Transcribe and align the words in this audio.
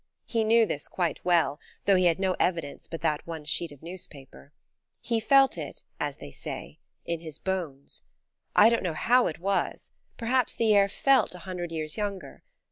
He 0.25 0.43
knew 0.43 0.65
this 0.65 0.87
quite 0.87 1.23
well, 1.23 1.59
though 1.85 1.95
he 1.95 2.05
had 2.05 2.17
no 2.19 2.35
evidence 2.39 2.87
but 2.87 3.01
that 3.01 3.27
one 3.27 3.45
sheet 3.45 3.71
of 3.71 3.83
newspaper. 3.83 4.51
He 4.99 5.19
felt 5.19 5.59
it, 5.59 5.83
as 5.99 6.15
they 6.17 6.31
say, 6.31 6.79
in 7.05 7.19
his 7.19 7.37
bones. 7.37 8.01
I 8.55 8.69
don't 8.69 8.81
know 8.81 8.95
how 8.95 9.27
it 9.27 9.37
was, 9.37 9.91
perhaps 10.17 10.55
the 10.55 10.73
air 10.75 10.89
felt 10.89 11.35
a 11.35 11.45
hundred 11.45 11.71
years 11.71 11.97
younger. 11.97 12.41